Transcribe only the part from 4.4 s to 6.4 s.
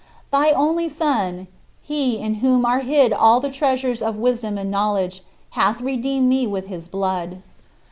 and knowledge" hath redeemed